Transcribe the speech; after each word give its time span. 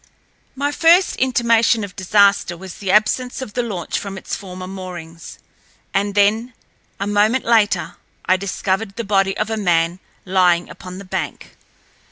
My 0.55 0.71
first 0.71 1.15
intimation 1.17 1.83
of 1.83 1.95
disaster 1.95 2.57
was 2.57 2.79
the 2.79 2.89
absence 2.89 3.39
of 3.39 3.53
the 3.53 3.61
launch 3.61 3.99
from 3.99 4.17
its 4.17 4.35
former 4.35 4.65
moorings. 4.65 5.37
And 5.93 6.15
then, 6.15 6.55
a 6.99 7.05
moment 7.05 7.45
later—I 7.45 8.35
discovered 8.35 8.95
the 8.95 9.03
body 9.03 9.37
of 9.37 9.51
a 9.51 9.57
man 9.57 9.99
lying 10.25 10.71
upon 10.71 10.97
the 10.97 11.05
bank. 11.05 11.55